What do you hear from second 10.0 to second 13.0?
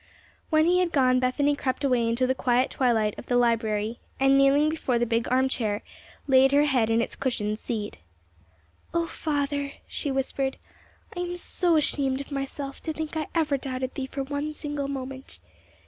whispered, "I am so ashamed of myself to